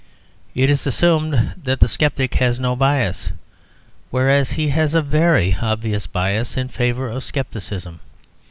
It 0.55 0.71
is 0.71 0.87
assumed 0.87 1.53
that 1.63 1.79
the 1.79 1.87
sceptic 1.87 2.33
has 2.33 2.59
no 2.59 2.75
bias; 2.75 3.29
whereas 4.09 4.53
he 4.53 4.69
has 4.69 4.95
a 4.95 5.03
very 5.03 5.55
obvious 5.61 6.07
bias 6.07 6.57
in 6.57 6.69
favour 6.69 7.07
of 7.07 7.23
scepticism. 7.23 7.99